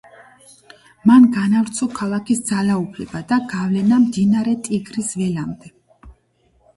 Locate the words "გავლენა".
3.51-3.99